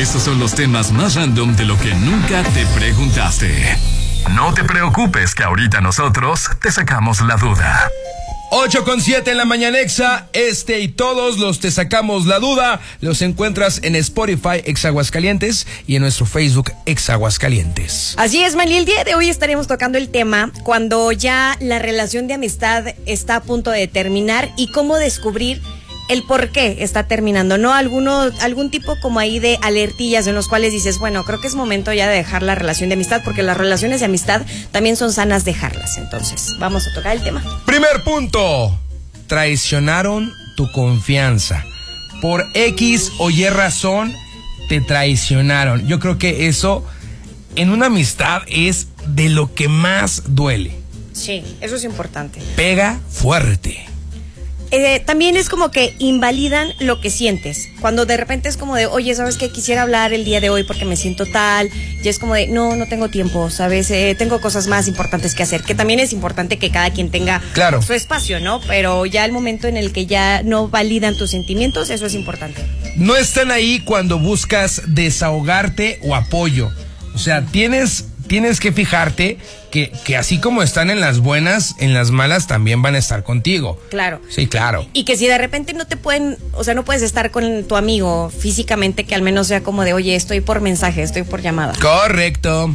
Estos 0.00 0.22
son 0.22 0.38
los 0.38 0.54
temas 0.54 0.92
más 0.92 1.14
random 1.14 1.54
de 1.56 1.66
lo 1.66 1.78
que 1.78 1.94
nunca 1.94 2.42
te 2.54 2.64
preguntaste. 2.74 3.76
No 4.30 4.54
te 4.54 4.64
preocupes 4.64 5.34
que 5.34 5.42
ahorita 5.42 5.82
nosotros 5.82 6.48
te 6.62 6.72
sacamos 6.72 7.20
la 7.20 7.36
duda. 7.36 7.86
8 8.50 8.84
con 8.84 9.02
7 9.02 9.30
en 9.30 9.36
la 9.36 9.44
mañanexa, 9.44 10.26
este 10.32 10.80
y 10.80 10.88
todos 10.88 11.36
los 11.36 11.60
te 11.60 11.70
sacamos 11.70 12.24
la 12.24 12.38
duda, 12.38 12.80
los 13.02 13.20
encuentras 13.20 13.80
en 13.82 13.94
Spotify 13.94 14.62
Exaguascalientes 14.64 15.66
y 15.86 15.96
en 15.96 16.02
nuestro 16.02 16.24
Facebook 16.24 16.72
Exaguascalientes. 16.86 18.14
Así 18.16 18.42
es, 18.42 18.56
Manny, 18.56 18.78
el 18.78 18.86
día 18.86 19.04
de 19.04 19.14
hoy 19.14 19.28
estaremos 19.28 19.66
tocando 19.66 19.98
el 19.98 20.08
tema 20.08 20.50
cuando 20.64 21.12
ya 21.12 21.58
la 21.60 21.78
relación 21.78 22.26
de 22.26 22.34
amistad 22.34 22.86
está 23.04 23.36
a 23.36 23.42
punto 23.42 23.70
de 23.70 23.86
terminar 23.86 24.50
y 24.56 24.72
cómo 24.72 24.96
descubrir 24.96 25.60
el 26.10 26.24
por 26.24 26.50
qué 26.50 26.78
está 26.80 27.04
terminando, 27.04 27.56
¿no? 27.56 27.72
Alguno, 27.72 28.30
algún 28.40 28.70
tipo 28.70 28.98
como 29.00 29.20
ahí 29.20 29.38
de 29.38 29.58
alertillas 29.62 30.26
en 30.26 30.34
los 30.34 30.48
cuales 30.48 30.72
dices, 30.72 30.98
bueno, 30.98 31.24
creo 31.24 31.40
que 31.40 31.46
es 31.46 31.54
momento 31.54 31.92
ya 31.92 32.08
de 32.08 32.16
dejar 32.16 32.42
la 32.42 32.56
relación 32.56 32.88
de 32.88 32.94
amistad, 32.94 33.22
porque 33.24 33.44
las 33.44 33.56
relaciones 33.56 34.00
de 34.00 34.06
amistad 34.06 34.42
también 34.72 34.96
son 34.96 35.12
sanas 35.12 35.44
dejarlas. 35.44 35.98
Entonces, 35.98 36.56
vamos 36.58 36.86
a 36.88 36.94
tocar 36.94 37.16
el 37.16 37.22
tema. 37.22 37.44
Primer 37.64 38.02
punto, 38.02 38.76
traicionaron 39.28 40.34
tu 40.56 40.70
confianza. 40.72 41.64
Por 42.20 42.44
X 42.54 43.12
o 43.18 43.30
Y 43.30 43.48
razón, 43.48 44.12
te 44.68 44.80
traicionaron. 44.80 45.86
Yo 45.86 46.00
creo 46.00 46.18
que 46.18 46.48
eso 46.48 46.84
en 47.54 47.70
una 47.70 47.86
amistad 47.86 48.42
es 48.48 48.88
de 49.06 49.28
lo 49.28 49.54
que 49.54 49.68
más 49.68 50.24
duele. 50.26 50.76
Sí, 51.12 51.44
eso 51.60 51.76
es 51.76 51.84
importante. 51.84 52.40
Pega 52.56 52.98
fuerte. 53.08 53.89
Eh, 54.72 55.00
también 55.04 55.36
es 55.36 55.48
como 55.48 55.70
que 55.72 55.94
invalidan 55.98 56.72
lo 56.78 57.00
que 57.00 57.10
sientes. 57.10 57.68
Cuando 57.80 58.06
de 58.06 58.16
repente 58.16 58.48
es 58.48 58.56
como 58.56 58.76
de, 58.76 58.86
oye, 58.86 59.14
¿sabes 59.16 59.36
qué? 59.36 59.50
Quisiera 59.50 59.82
hablar 59.82 60.12
el 60.12 60.24
día 60.24 60.40
de 60.40 60.48
hoy 60.48 60.62
porque 60.62 60.84
me 60.84 60.94
siento 60.96 61.26
tal. 61.26 61.68
Y 62.02 62.08
es 62.08 62.18
como 62.20 62.34
de, 62.34 62.46
no, 62.46 62.76
no 62.76 62.86
tengo 62.86 63.08
tiempo, 63.08 63.50
¿sabes? 63.50 63.90
Eh, 63.90 64.14
tengo 64.16 64.40
cosas 64.40 64.68
más 64.68 64.86
importantes 64.86 65.34
que 65.34 65.42
hacer. 65.42 65.62
Que 65.62 65.74
también 65.74 65.98
es 65.98 66.12
importante 66.12 66.58
que 66.58 66.70
cada 66.70 66.90
quien 66.90 67.10
tenga 67.10 67.40
Claro. 67.52 67.82
su 67.82 67.94
espacio, 67.94 68.38
¿no? 68.38 68.60
Pero 68.68 69.06
ya 69.06 69.24
el 69.24 69.32
momento 69.32 69.66
en 69.66 69.76
el 69.76 69.92
que 69.92 70.06
ya 70.06 70.42
no 70.44 70.68
validan 70.68 71.16
tus 71.16 71.30
sentimientos, 71.30 71.90
eso 71.90 72.06
es 72.06 72.14
importante. 72.14 72.64
No 72.96 73.16
están 73.16 73.50
ahí 73.50 73.80
cuando 73.80 74.18
buscas 74.18 74.82
desahogarte 74.86 75.98
o 76.02 76.14
apoyo. 76.14 76.70
O 77.14 77.18
sea, 77.18 77.42
tienes, 77.44 78.04
tienes 78.30 78.60
que 78.60 78.70
fijarte 78.70 79.38
que, 79.72 79.90
que 80.04 80.16
así 80.16 80.38
como 80.38 80.62
están 80.62 80.88
en 80.88 81.00
las 81.00 81.18
buenas, 81.18 81.74
en 81.80 81.94
las 81.94 82.12
malas 82.12 82.46
también 82.46 82.80
van 82.80 82.94
a 82.94 82.98
estar 82.98 83.24
contigo. 83.24 83.76
Claro. 83.90 84.20
Sí, 84.28 84.46
claro. 84.46 84.86
Y 84.92 85.02
que 85.04 85.16
si 85.16 85.26
de 85.26 85.36
repente 85.36 85.72
no 85.72 85.84
te 85.84 85.96
pueden, 85.96 86.38
o 86.52 86.62
sea, 86.62 86.74
no 86.74 86.84
puedes 86.84 87.02
estar 87.02 87.32
con 87.32 87.64
tu 87.64 87.74
amigo 87.74 88.30
físicamente, 88.30 89.02
que 89.02 89.16
al 89.16 89.22
menos 89.22 89.48
sea 89.48 89.62
como 89.64 89.82
de, 89.82 89.94
oye, 89.94 90.14
estoy 90.14 90.40
por 90.40 90.60
mensaje, 90.60 91.02
estoy 91.02 91.24
por 91.24 91.42
llamada. 91.42 91.72
Correcto. 91.82 92.72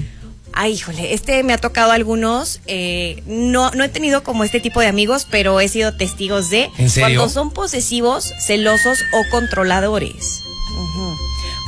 Ay, 0.52 0.74
híjole, 0.74 1.14
este 1.14 1.42
me 1.44 1.54
ha 1.54 1.58
tocado 1.58 1.92
a 1.92 1.96
algunos. 1.96 2.60
eh, 2.68 3.24
no, 3.26 3.72
no 3.72 3.84
he 3.86 3.90
tenido 3.90 4.24
como 4.24 4.44
este 4.44 4.60
tipo 4.60 4.82
de 4.82 4.88
amigos, 4.88 5.26
pero 5.32 5.62
he 5.62 5.70
sido 5.70 5.96
testigos 5.96 6.50
de 6.50 6.70
¿En 6.78 6.90
serio? 6.90 7.20
cuando 7.22 7.34
son 7.34 7.52
posesivos, 7.52 8.32
celosos 8.46 9.00
o 9.14 9.24
controladores. 9.32 10.42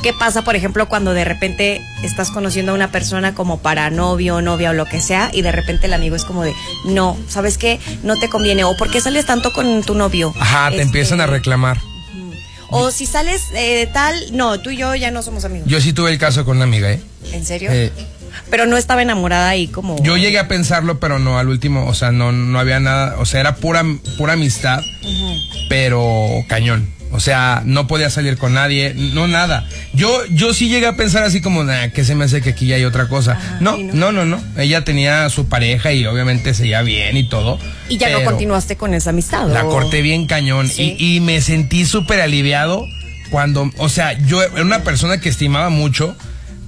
¿Qué 0.02 0.12
pasa, 0.12 0.42
por 0.42 0.54
ejemplo, 0.54 0.88
cuando 0.88 1.12
de 1.12 1.24
repente 1.24 1.80
estás 2.04 2.30
conociendo 2.30 2.70
a 2.72 2.74
una 2.76 2.92
persona 2.92 3.34
como 3.34 3.58
para 3.58 3.90
novio, 3.90 4.40
novia 4.40 4.70
o 4.70 4.72
lo 4.72 4.84
que 4.86 5.00
sea, 5.00 5.30
y 5.32 5.42
de 5.42 5.50
repente 5.50 5.86
el 5.86 5.94
amigo 5.94 6.14
es 6.14 6.24
como 6.24 6.44
de, 6.44 6.54
no, 6.84 7.16
¿sabes 7.28 7.58
qué? 7.58 7.80
No 8.04 8.16
te 8.16 8.28
conviene. 8.28 8.62
O 8.64 8.76
¿por 8.76 8.90
qué 8.90 9.00
sales 9.00 9.26
tanto 9.26 9.52
con 9.52 9.82
tu 9.82 9.94
novio? 9.94 10.32
Ajá, 10.38 10.68
te 10.68 10.76
Este, 10.76 10.82
empiezan 10.82 11.20
a 11.20 11.26
reclamar. 11.26 11.80
O 12.70 12.90
si 12.90 13.06
sales 13.06 13.42
eh, 13.56 13.88
tal, 13.92 14.14
no, 14.32 14.60
tú 14.60 14.70
y 14.70 14.76
yo 14.76 14.94
ya 14.94 15.10
no 15.10 15.22
somos 15.22 15.44
amigos. 15.44 15.66
Yo 15.68 15.80
sí 15.80 15.92
tuve 15.94 16.10
el 16.12 16.18
caso 16.18 16.44
con 16.44 16.58
una 16.58 16.64
amiga, 16.64 16.92
¿eh? 16.92 17.00
¿En 17.32 17.44
serio? 17.46 17.70
Eh, 17.72 17.90
Pero 18.50 18.66
no 18.66 18.76
estaba 18.76 19.00
enamorada 19.02 19.56
y 19.56 19.68
como... 19.68 20.00
yo 20.02 20.16
llegué 20.18 20.38
a 20.38 20.48
pensarlo, 20.48 21.00
pero 21.00 21.18
no, 21.18 21.38
al 21.38 21.48
último, 21.48 21.86
o 21.86 21.94
sea, 21.94 22.12
no, 22.12 22.30
no 22.30 22.58
había 22.60 22.78
nada, 22.78 23.16
o 23.18 23.24
sea, 23.26 23.40
era 23.40 23.56
pura, 23.56 23.82
pura 24.18 24.34
amistad, 24.34 24.80
pero 25.68 26.44
cañón. 26.46 26.90
O 27.10 27.20
sea, 27.20 27.62
no 27.64 27.86
podía 27.86 28.10
salir 28.10 28.36
con 28.36 28.52
nadie, 28.54 28.92
no 28.94 29.26
nada. 29.28 29.66
Yo, 29.94 30.24
yo 30.30 30.52
sí 30.52 30.68
llegué 30.68 30.86
a 30.86 30.96
pensar 30.96 31.22
así 31.22 31.40
como, 31.40 31.64
nah, 31.64 31.88
que 31.88 32.04
se 32.04 32.14
me 32.14 32.24
hace 32.26 32.42
que 32.42 32.50
aquí 32.50 32.66
ya 32.66 32.76
hay 32.76 32.84
otra 32.84 33.08
cosa. 33.08 33.32
Ajá, 33.32 33.56
no, 33.60 33.76
no. 33.78 33.92
no, 33.94 34.12
no, 34.12 34.24
no. 34.26 34.42
Ella 34.60 34.84
tenía 34.84 35.28
su 35.30 35.48
pareja 35.48 35.92
y 35.92 36.04
obviamente 36.06 36.52
se 36.52 36.66
iba 36.66 36.82
bien 36.82 37.16
y 37.16 37.24
todo. 37.28 37.58
Y 37.88 37.96
ya 37.96 38.10
no 38.10 38.22
continuaste 38.24 38.76
con 38.76 38.92
esa 38.92 39.10
amistad. 39.10 39.48
La 39.48 39.64
¿o? 39.64 39.70
corté 39.70 40.02
bien 40.02 40.26
cañón 40.26 40.68
Sí. 40.68 40.96
y, 40.98 41.16
y 41.16 41.20
me 41.20 41.40
sentí 41.40 41.86
súper 41.86 42.20
aliviado 42.20 42.84
cuando, 43.30 43.70
o 43.78 43.88
sea, 43.88 44.12
yo 44.26 44.42
era 44.42 44.62
una 44.62 44.82
persona 44.84 45.18
que 45.18 45.28
estimaba 45.30 45.70
mucho, 45.70 46.14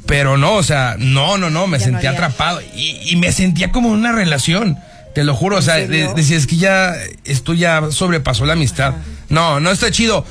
pero 0.06 0.36
no, 0.38 0.54
o 0.54 0.62
sea, 0.62 0.96
no, 0.98 1.38
no, 1.38 1.50
no, 1.50 1.66
me 1.66 1.78
Ya 1.78 1.84
sentía 1.84 2.10
atrapado 2.10 2.60
y, 2.74 2.98
y 3.10 3.16
me 3.16 3.30
sentía 3.32 3.70
como 3.72 3.88
en 3.88 3.94
una 4.00 4.12
relación. 4.12 4.78
Te 5.14 5.24
lo 5.24 5.34
juro, 5.34 5.56
o 5.58 5.62
sea, 5.62 5.74
serio? 5.74 6.08
de- 6.08 6.14
decía, 6.14 6.36
es 6.36 6.46
que 6.46 6.56
ya, 6.56 6.94
esto 7.24 7.52
ya 7.52 7.82
sobrepasó 7.90 8.46
la 8.46 8.52
amistad. 8.54 8.94
No, 9.30 9.60
no 9.60 9.70
está 9.70 9.90
chido. 9.90 10.26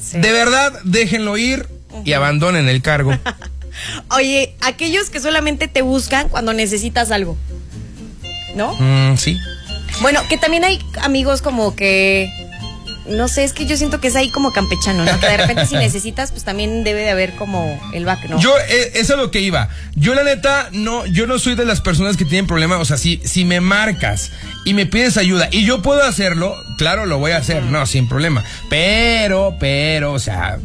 Sí. 0.00 0.18
De 0.18 0.32
verdad, 0.32 0.80
déjenlo 0.84 1.36
ir 1.36 1.66
y 2.04 2.12
abandonen 2.12 2.68
el 2.68 2.82
cargo. 2.82 3.12
Oye, 4.10 4.54
aquellos 4.60 5.10
que 5.10 5.20
solamente 5.20 5.68
te 5.68 5.82
buscan 5.82 6.28
cuando 6.28 6.52
necesitas 6.52 7.10
algo. 7.10 7.36
¿No? 8.54 8.74
Mm, 8.78 9.16
sí. 9.16 9.38
Bueno, 10.00 10.20
que 10.28 10.36
también 10.36 10.64
hay 10.64 10.78
amigos 11.00 11.42
como 11.42 11.74
que. 11.74 12.30
No 13.06 13.28
sé, 13.28 13.44
es 13.44 13.52
que 13.52 13.66
yo 13.66 13.76
siento 13.76 14.00
que 14.00 14.08
es 14.08 14.16
ahí 14.16 14.30
como 14.30 14.52
campechano, 14.52 15.04
¿no? 15.04 15.18
Que 15.18 15.26
de 15.26 15.36
repente 15.36 15.66
si 15.66 15.74
necesitas, 15.76 16.30
pues 16.30 16.44
también 16.44 16.84
debe 16.84 17.02
de 17.02 17.10
haber 17.10 17.34
como 17.34 17.80
el 17.92 18.04
back, 18.04 18.28
¿no? 18.28 18.38
Yo, 18.40 18.54
eh, 18.68 18.92
eso 18.94 19.14
es 19.14 19.18
lo 19.18 19.30
que 19.30 19.40
iba. 19.40 19.68
Yo, 19.94 20.14
la 20.14 20.22
neta, 20.22 20.68
no, 20.72 21.06
yo 21.06 21.26
no 21.26 21.38
soy 21.38 21.54
de 21.54 21.64
las 21.64 21.80
personas 21.80 22.16
que 22.16 22.24
tienen 22.24 22.46
problemas. 22.46 22.80
O 22.80 22.84
sea, 22.84 22.96
si, 22.96 23.20
si 23.24 23.44
me 23.44 23.60
marcas 23.60 24.30
y 24.64 24.74
me 24.74 24.86
pides 24.86 25.16
ayuda 25.16 25.48
y 25.50 25.64
yo 25.64 25.82
puedo 25.82 26.02
hacerlo, 26.04 26.54
claro, 26.78 27.06
lo 27.06 27.18
voy 27.18 27.32
a 27.32 27.38
hacer, 27.38 27.62
no, 27.64 27.86
sin 27.86 28.08
problema. 28.08 28.44
Pero, 28.70 29.56
pero, 29.58 30.12
o 30.12 30.18
sea, 30.18 30.58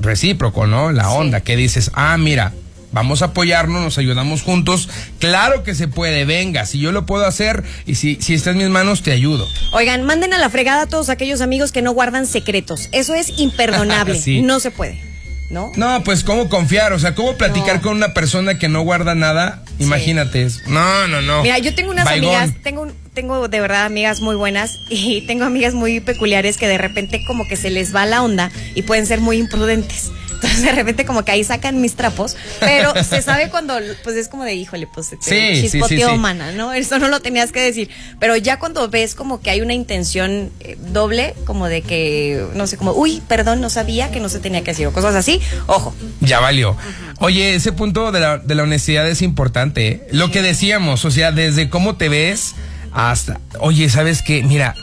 recíproco, 0.00 0.66
¿no? 0.66 0.92
La 0.92 1.10
onda, 1.10 1.40
que 1.40 1.56
dices, 1.56 1.90
ah, 1.94 2.16
mira, 2.16 2.52
vamos 2.92 3.22
a 3.22 3.26
apoyarnos, 3.26 3.82
nos 3.82 3.98
ayudamos 3.98 4.42
juntos. 4.42 4.88
Claro 5.18 5.62
que 5.64 5.74
se 5.74 5.88
puede, 5.88 6.24
venga, 6.24 6.66
si 6.66 6.78
yo 6.78 6.92
lo 6.92 7.06
puedo 7.06 7.26
hacer 7.26 7.62
y 7.86 7.96
si, 7.96 8.16
si 8.20 8.34
está 8.34 8.50
en 8.50 8.58
mis 8.58 8.68
manos, 8.68 9.02
te 9.02 9.12
ayudo. 9.12 9.46
Oigan, 9.72 10.02
manden 10.04 10.32
a 10.32 10.38
la 10.38 10.50
fregada 10.50 10.82
a 10.82 10.86
todos 10.86 11.08
aquellos 11.08 11.40
amigos 11.40 11.72
que 11.72 11.82
no 11.82 11.92
guardan 11.92 12.26
secretos. 12.26 12.88
Eso 12.92 13.14
es 13.14 13.38
imperdonable. 13.38 14.18
Sí. 14.20 14.40
No 14.42 14.60
se 14.60 14.70
puede. 14.70 15.00
¿No? 15.48 15.70
No, 15.76 16.02
pues 16.02 16.24
cómo 16.24 16.48
confiar, 16.48 16.92
o 16.92 16.98
sea, 16.98 17.14
cómo 17.14 17.36
platicar 17.36 17.76
No. 17.76 17.82
con 17.82 17.96
una 17.96 18.12
persona 18.14 18.58
que 18.58 18.68
no 18.68 18.80
guarda 18.82 19.14
nada. 19.14 19.62
Imagínate. 19.78 20.42
es- 20.42 20.66
No, 20.66 21.06
no, 21.06 21.22
no. 21.22 21.42
Mira, 21.44 21.58
yo 21.60 21.72
tengo 21.72 21.92
unas 21.92 22.04
Baigón. 22.04 22.34
amigas, 22.34 22.56
tengo, 22.64 22.82
un- 22.82 22.92
tengo 23.14 23.46
de 23.46 23.60
verdad 23.60 23.84
amigas 23.84 24.20
muy 24.20 24.34
buenas 24.34 24.80
y 24.90 25.20
tengo 25.28 25.44
amigas 25.44 25.72
muy 25.74 26.00
peculiares 26.00 26.56
que 26.56 26.66
de 26.66 26.78
repente 26.78 27.22
como 27.28 27.46
que 27.46 27.54
se 27.56 27.70
les 27.70 27.94
va 27.94 28.06
la 28.06 28.24
onda 28.24 28.50
y 28.74 28.82
pueden 28.82 29.06
ser 29.06 29.20
muy 29.20 29.36
imprudentes. 29.38 30.10
Entonces 30.36 30.62
de 30.62 30.72
repente 30.72 31.04
como 31.04 31.24
que 31.24 31.32
ahí 31.32 31.44
sacan 31.44 31.80
mis 31.80 31.94
trapos, 31.96 32.36
pero 32.60 32.92
se 33.04 33.20
sabe 33.22 33.50
cuando, 33.50 33.74
pues 34.04 34.16
es 34.16 34.28
como 34.28 34.44
de, 34.44 34.54
híjole, 34.54 34.86
pues 34.86 35.10
te 35.10 35.16
Sí, 35.20 35.56
sí, 35.56 35.62
sí, 35.62 35.70
chispoteó, 35.72 36.10
sí. 36.12 36.18
mana, 36.18 36.52
¿no? 36.52 36.72
Eso 36.72 36.98
no 36.98 37.08
lo 37.08 37.20
tenías 37.20 37.52
que 37.52 37.60
decir. 37.60 37.90
Pero 38.20 38.36
ya 38.36 38.58
cuando 38.58 38.88
ves 38.88 39.14
como 39.14 39.40
que 39.40 39.50
hay 39.50 39.60
una 39.60 39.74
intención 39.74 40.50
eh, 40.60 40.76
doble, 40.92 41.34
como 41.46 41.68
de 41.68 41.82
que, 41.82 42.46
no 42.54 42.66
sé, 42.66 42.76
como, 42.76 42.92
uy, 42.92 43.22
perdón, 43.28 43.60
no 43.60 43.70
sabía 43.70 44.10
que 44.10 44.20
no 44.20 44.28
se 44.28 44.38
tenía 44.38 44.62
que 44.62 44.70
decir 44.72 44.86
o 44.86 44.92
cosas 44.92 45.14
así, 45.14 45.40
ojo. 45.66 45.94
Ya 46.20 46.40
valió. 46.40 46.76
Oye, 47.20 47.54
ese 47.54 47.72
punto 47.72 48.12
de 48.12 48.20
la, 48.20 48.38
de 48.38 48.54
la 48.54 48.62
honestidad 48.64 49.08
es 49.08 49.22
importante. 49.22 49.88
¿eh? 49.88 50.06
Lo 50.12 50.30
que 50.30 50.42
decíamos, 50.42 51.04
o 51.04 51.10
sea, 51.10 51.32
desde 51.32 51.70
cómo 51.70 51.96
te 51.96 52.08
ves 52.08 52.54
hasta, 52.92 53.40
oye, 53.60 53.88
¿sabes 53.88 54.22
qué? 54.22 54.42
Mira, 54.42 54.74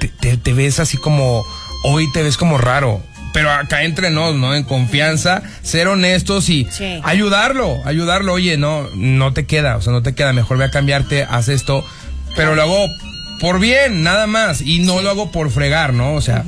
te, 0.00 0.08
te- 0.08 0.36
te 0.36 0.52
ves 0.52 0.78
así 0.80 0.96
como, 0.96 1.44
hoy 1.84 2.10
te 2.12 2.22
ves 2.22 2.36
como 2.36 2.58
raro. 2.58 3.02
Pero 3.32 3.50
acá 3.50 3.82
entre 3.84 4.10
nos, 4.10 4.34
¿no? 4.34 4.54
En 4.54 4.64
confianza, 4.64 5.42
ser 5.62 5.88
honestos 5.88 6.48
y 6.48 6.66
Sí. 6.70 7.00
ayudarlo, 7.04 7.76
ayudarlo. 7.84 8.32
Oye, 8.32 8.56
no, 8.56 8.88
no 8.94 9.32
te 9.32 9.46
queda, 9.46 9.76
o 9.76 9.82
sea, 9.82 9.92
no 9.92 10.02
te 10.02 10.14
queda. 10.14 10.32
Mejor 10.32 10.56
voy 10.56 10.66
a 10.66 10.70
cambiarte, 10.70 11.24
haz 11.28 11.48
esto. 11.48 11.84
Pero 12.36 12.54
lo 12.54 12.62
hago 12.62 12.86
por 13.40 13.60
bien, 13.60 14.02
nada 14.02 14.26
más. 14.26 14.60
Y 14.62 14.80
no 14.80 15.02
lo 15.02 15.10
hago 15.10 15.30
por 15.32 15.50
fregar, 15.50 15.92
¿no? 15.92 16.14
O 16.14 16.20
sea, 16.20 16.44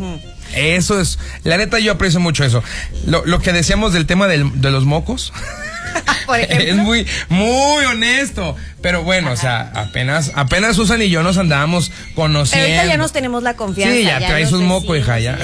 eso 0.55 1.01
es. 1.01 1.19
La 1.45 1.57
neta, 1.57 1.79
yo 1.79 1.93
aprecio 1.93 2.19
mucho 2.21 2.45
eso. 2.45 2.63
Lo, 3.07 3.25
lo 3.27 3.41
que 3.41 3.53
decíamos 3.53 3.93
del 3.93 4.07
tema 4.07 4.27
del- 4.27 4.61
de 4.61 4.71
los 4.71 4.85
mocos. 4.85 5.33
Es 6.49 6.77
muy, 6.77 7.05
muy 7.29 7.85
honesto. 7.85 8.55
Pero 8.83 9.03
bueno, 9.03 9.33
o 9.33 9.37
sea, 9.37 9.73
apenas, 9.75 10.31
apenas 10.37 10.77
Susan 10.77 11.03
y 11.03 11.11
yo 11.11 11.23
nos 11.25 11.37
andábamos 11.39 11.91
conociendo. 12.15 12.65
Pero 12.67 12.79
ahorita 12.79 12.95
ya 12.95 12.97
nos 12.99 13.13
tenemos 13.13 13.43
la 13.43 13.55
confianza. 13.55 13.95
Sí, 13.97 14.05
ya 14.05 14.19
traes 14.19 14.53
nos 14.53 14.61
un 14.61 14.67
moco, 14.69 14.95
hija, 14.97 15.19
ya. 15.19 15.37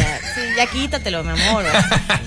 Ya 0.56 0.66
quítatelo, 0.66 1.22
mi 1.22 1.30
amor. 1.30 1.64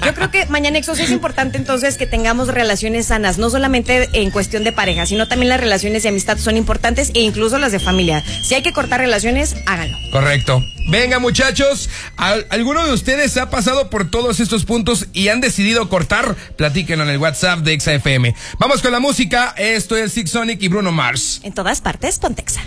Yo 0.06 0.14
creo 0.14 0.31
que 0.31 0.46
Mañanexos 0.46 1.00
es 1.00 1.10
importante 1.12 1.58
entonces 1.58 1.98
que 1.98 2.08
tengamos 2.08 2.48
relaciones 2.50 3.08
sanas, 3.08 3.38
no 3.38 3.50
solamente 3.50 4.10
en 4.14 4.31
cuestión 4.31 4.64
de 4.64 4.72
pareja, 4.72 5.06
sino 5.06 5.28
también 5.28 5.50
las 5.50 5.60
relaciones 5.60 6.04
de 6.04 6.10
amistad 6.10 6.38
son 6.38 6.58
importantes 6.58 7.12
e 7.14 7.22
incluso 7.22 7.58
las 7.58 7.72
de 7.72 7.80
familia. 7.80 8.24
Si 8.44 8.56
hay 8.56 8.62
que 8.62 8.74
cortar 8.74 9.00
relaciones, 9.00 9.56
háganlo. 9.66 9.98
Correcto. 10.12 10.64
Venga, 10.90 11.20
muchachos, 11.20 11.90
¿alguno 12.18 12.86
de 12.86 12.94
ustedes 12.94 13.38
ha 13.38 13.50
pasado 13.52 13.90
por 13.90 14.10
todos 14.10 14.40
estos 14.40 14.66
puntos 14.66 15.08
y 15.14 15.28
han 15.28 15.40
decidido 15.40 15.88
cortar? 15.88 16.36
Platíquenlo 16.56 17.04
en 17.04 17.12
el 17.12 17.18
WhatsApp 17.20 17.60
de 17.60 17.80
XAFM. 17.80 18.34
Vamos 18.58 18.81
con 18.81 18.92
la 18.92 19.00
música. 19.00 19.54
Esto 19.58 19.96
es 19.96 20.14
Six 20.14 20.31
Sonic 20.31 20.62
y 20.64 20.68
Bruno 20.68 20.92
Mars. 20.92 21.42
En 21.44 21.54
todas 21.54 21.81
partes, 21.81 22.18
Pontexa. 22.18 22.62